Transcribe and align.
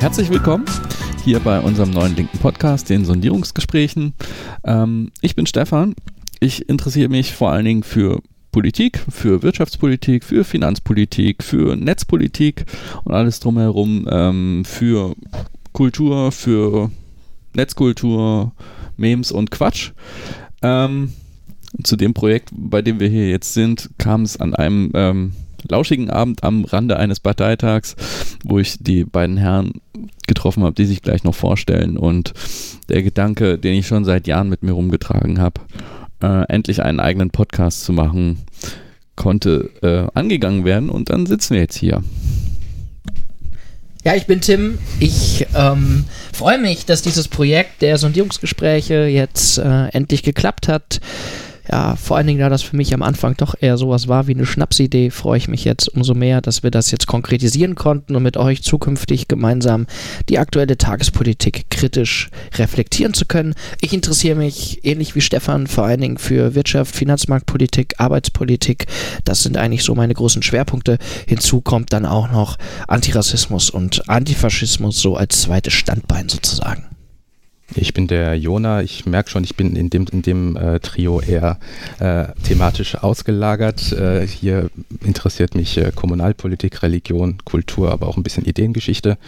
Herzlich 0.00 0.30
willkommen 0.30 0.64
hier 1.24 1.40
bei 1.40 1.58
unserem 1.58 1.90
neuen 1.90 2.14
linken 2.14 2.38
Podcast, 2.38 2.88
den 2.88 3.04
Sondierungsgesprächen. 3.04 4.14
Ähm, 4.62 5.10
ich 5.22 5.34
bin 5.34 5.44
Stefan. 5.44 5.96
Ich 6.38 6.68
interessiere 6.68 7.08
mich 7.08 7.34
vor 7.34 7.50
allen 7.50 7.64
Dingen 7.64 7.82
für 7.82 8.22
Politik, 8.52 9.04
für 9.10 9.42
Wirtschaftspolitik, 9.42 10.22
für 10.22 10.44
Finanzpolitik, 10.44 11.42
für 11.42 11.74
Netzpolitik 11.74 12.64
und 13.02 13.12
alles 13.12 13.40
drumherum, 13.40 14.08
ähm, 14.08 14.64
für 14.64 15.16
Kultur, 15.72 16.30
für 16.30 16.92
Netzkultur, 17.54 18.52
Memes 18.96 19.32
und 19.32 19.50
Quatsch. 19.50 19.90
Ähm, 20.62 21.12
zu 21.82 21.96
dem 21.96 22.14
Projekt, 22.14 22.50
bei 22.52 22.82
dem 22.82 23.00
wir 23.00 23.08
hier 23.08 23.28
jetzt 23.28 23.52
sind, 23.52 23.90
kam 23.98 24.22
es 24.22 24.36
an 24.36 24.54
einem 24.54 24.92
ähm, 24.94 25.32
lauschigen 25.68 26.10
Abend 26.10 26.44
am 26.44 26.64
Rande 26.64 26.96
eines 26.96 27.20
Parteitags, 27.20 27.96
wo 28.44 28.58
ich 28.58 28.78
die 28.78 29.04
beiden 29.04 29.36
Herren 29.36 29.72
getroffen 30.28 30.62
habe, 30.62 30.74
die 30.74 30.84
sich 30.84 31.02
gleich 31.02 31.24
noch 31.24 31.34
vorstellen. 31.34 31.96
Und 31.96 32.32
der 32.88 33.02
Gedanke, 33.02 33.58
den 33.58 33.74
ich 33.74 33.86
schon 33.86 34.04
seit 34.04 34.26
Jahren 34.26 34.48
mit 34.48 34.62
mir 34.62 34.72
rumgetragen 34.72 35.40
habe, 35.40 35.60
äh, 36.22 36.44
endlich 36.48 36.82
einen 36.82 37.00
eigenen 37.00 37.30
Podcast 37.30 37.82
zu 37.84 37.92
machen, 37.92 38.38
konnte 39.16 39.70
äh, 39.82 40.06
angegangen 40.16 40.64
werden. 40.64 40.90
Und 40.90 41.10
dann 41.10 41.26
sitzen 41.26 41.54
wir 41.54 41.62
jetzt 41.62 41.76
hier. 41.76 42.02
Ja, 44.04 44.14
ich 44.14 44.26
bin 44.26 44.40
Tim. 44.40 44.78
Ich 45.00 45.46
ähm, 45.56 46.04
freue 46.32 46.58
mich, 46.58 46.86
dass 46.86 47.02
dieses 47.02 47.26
Projekt 47.26 47.82
der 47.82 47.98
Sondierungsgespräche 47.98 49.06
jetzt 49.06 49.58
äh, 49.58 49.88
endlich 49.88 50.22
geklappt 50.22 50.68
hat 50.68 51.00
ja, 51.70 51.96
vor 51.96 52.16
allen 52.16 52.26
Dingen, 52.26 52.38
da 52.38 52.48
das 52.48 52.62
für 52.62 52.76
mich 52.76 52.94
am 52.94 53.02
Anfang 53.02 53.36
doch 53.36 53.54
eher 53.60 53.76
sowas 53.76 54.08
war 54.08 54.26
wie 54.26 54.34
eine 54.34 54.46
Schnapsidee, 54.46 55.10
freue 55.10 55.38
ich 55.38 55.48
mich 55.48 55.64
jetzt 55.64 55.88
umso 55.88 56.14
mehr, 56.14 56.40
dass 56.40 56.62
wir 56.62 56.70
das 56.70 56.90
jetzt 56.90 57.06
konkretisieren 57.06 57.74
konnten 57.74 58.16
und 58.16 58.22
mit 58.22 58.36
euch 58.36 58.62
zukünftig 58.62 59.28
gemeinsam 59.28 59.86
die 60.28 60.38
aktuelle 60.38 60.78
Tagespolitik 60.78 61.66
kritisch 61.70 62.30
reflektieren 62.56 63.12
zu 63.12 63.26
können. 63.26 63.54
Ich 63.80 63.92
interessiere 63.92 64.36
mich 64.36 64.84
ähnlich 64.84 65.14
wie 65.14 65.20
Stefan 65.20 65.66
vor 65.66 65.84
allen 65.84 66.00
Dingen 66.00 66.18
für 66.18 66.54
Wirtschaft, 66.54 66.94
Finanzmarktpolitik, 66.96 67.94
Arbeitspolitik. 67.98 68.86
Das 69.24 69.42
sind 69.42 69.56
eigentlich 69.56 69.84
so 69.84 69.94
meine 69.94 70.14
großen 70.14 70.42
Schwerpunkte. 70.42 70.98
Hinzu 71.26 71.60
kommt 71.60 71.92
dann 71.92 72.06
auch 72.06 72.30
noch 72.30 72.56
Antirassismus 72.86 73.68
und 73.68 74.08
Antifaschismus 74.08 75.00
so 75.00 75.16
als 75.16 75.42
zweites 75.42 75.74
Standbein 75.74 76.28
sozusagen. 76.28 76.87
Ich 77.74 77.92
bin 77.92 78.06
der 78.06 78.34
Jona. 78.34 78.82
Ich 78.82 79.04
merke 79.04 79.30
schon, 79.30 79.44
ich 79.44 79.56
bin 79.56 79.76
in 79.76 79.90
dem, 79.90 80.06
in 80.10 80.22
dem 80.22 80.56
äh, 80.56 80.80
Trio 80.80 81.20
eher 81.20 81.58
äh, 81.98 82.26
thematisch 82.42 82.96
ausgelagert. 82.96 83.92
Äh, 83.92 84.26
hier 84.26 84.70
interessiert 85.04 85.54
mich 85.54 85.76
äh, 85.76 85.92
Kommunalpolitik, 85.94 86.82
Religion, 86.82 87.38
Kultur, 87.44 87.92
aber 87.92 88.08
auch 88.08 88.16
ein 88.16 88.22
bisschen 88.22 88.46
Ideengeschichte. 88.46 89.18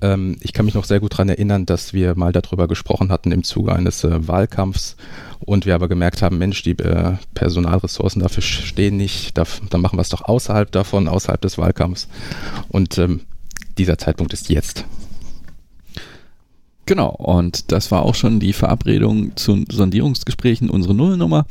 Ähm, 0.00 0.36
ich 0.40 0.52
kann 0.52 0.66
mich 0.66 0.74
noch 0.74 0.84
sehr 0.84 1.00
gut 1.00 1.14
daran 1.14 1.28
erinnern, 1.28 1.66
dass 1.66 1.92
wir 1.92 2.14
mal 2.16 2.32
darüber 2.32 2.68
gesprochen 2.68 3.10
hatten 3.10 3.32
im 3.32 3.42
Zuge 3.42 3.72
eines 3.72 4.04
äh, 4.04 4.28
Wahlkampfs 4.28 4.96
und 5.40 5.66
wir 5.66 5.74
aber 5.74 5.88
gemerkt 5.88 6.22
haben, 6.22 6.38
Mensch, 6.38 6.62
die 6.62 6.78
äh, 6.78 7.14
Personalressourcen 7.34 8.22
dafür 8.22 8.42
stehen 8.42 8.96
nicht, 8.96 9.36
da, 9.36 9.44
dann 9.70 9.80
machen 9.80 9.98
wir 9.98 10.02
es 10.02 10.10
doch 10.10 10.22
außerhalb 10.22 10.70
davon, 10.70 11.08
außerhalb 11.08 11.40
des 11.40 11.58
Wahlkampfs. 11.58 12.08
Und 12.68 12.98
ähm, 12.98 13.22
dieser 13.78 13.98
Zeitpunkt 13.98 14.32
ist 14.32 14.48
jetzt. 14.48 14.84
Genau, 16.86 17.10
und 17.10 17.72
das 17.72 17.90
war 17.90 18.02
auch 18.02 18.14
schon 18.14 18.40
die 18.40 18.52
Verabredung 18.52 19.34
zu 19.36 19.64
Sondierungsgesprächen, 19.70 20.68
unsere 20.68 20.94
Nullnummer. 20.94 21.46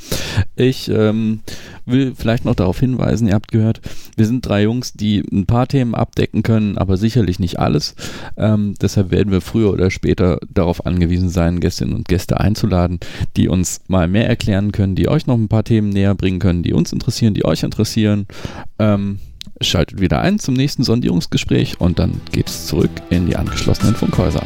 Ich 0.56 0.90
ähm, 0.90 1.40
will 1.86 2.14
vielleicht 2.16 2.46
noch 2.46 2.54
darauf 2.54 2.80
hinweisen, 2.80 3.28
ihr 3.28 3.34
habt 3.34 3.52
gehört, 3.52 3.82
wir 4.16 4.28
sind 4.28 4.46
drei 4.46 4.64
Jungs, 4.64 4.94
die 4.94 5.24
ein 5.32 5.48
paar 5.48 5.68
Themen 5.68 5.96
abdecken 5.96 6.44
können, 6.44 6.78
aber 6.78 6.98
sicherlich 6.98 7.40
nicht 7.40 7.58
alles. 7.58 7.96
Ähm, 8.38 8.76
deshalb 8.80 9.10
werden 9.10 9.32
wir 9.32 9.42
früher 9.42 9.74
oder 9.74 9.90
später 9.90 10.40
darauf 10.54 10.86
angewiesen 10.86 11.30
sein, 11.30 11.60
Gästinnen 11.60 11.96
und 11.96 12.08
Gäste 12.08 12.40
einzuladen, 12.40 13.00
die 13.36 13.48
uns 13.48 13.82
mal 13.88 14.08
mehr 14.08 14.30
erklären 14.30 14.72
können, 14.72 14.96
die 14.96 15.10
euch 15.10 15.26
noch 15.26 15.38
ein 15.38 15.48
paar 15.48 15.64
Themen 15.64 15.90
näher 15.90 16.14
bringen 16.14 16.40
können, 16.40 16.62
die 16.62 16.74
uns 16.74 16.94
interessieren, 16.94 17.34
die 17.34 17.46
euch 17.46 17.64
interessieren. 17.64 18.28
Ähm, 18.78 19.18
schaltet 19.62 20.00
wieder 20.00 20.22
ein 20.22 20.40
zum 20.40 20.54
nächsten 20.54 20.84
Sondierungsgespräch 20.84 21.80
und 21.80 21.98
dann 21.98 22.22
geht 22.32 22.50
es 22.50 22.68
zurück 22.68 22.92
in 23.10 23.26
die 23.26 23.36
angeschlossenen 23.36 23.96
Funkhäuser. 23.96 24.44